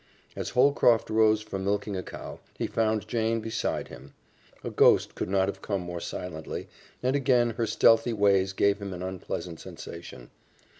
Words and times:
As 0.35 0.49
Holcroft 0.49 1.11
rose 1.11 1.41
from 1.43 1.63
milking 1.63 1.95
a 1.95 2.01
cow 2.01 2.39
he 2.57 2.65
found 2.65 3.07
Jane 3.07 3.39
beside 3.39 3.89
him. 3.89 4.15
A 4.63 4.71
ghost 4.71 5.13
could 5.13 5.29
not 5.29 5.47
have 5.47 5.61
come 5.61 5.81
more 5.81 5.99
silently, 5.99 6.67
and 7.03 7.15
again 7.15 7.51
her 7.51 7.67
stealthy 7.67 8.11
ways 8.11 8.51
gave 8.51 8.79
him 8.79 8.93
an 8.95 9.03
unpleasant 9.03 9.59
sensation. 9.59 10.31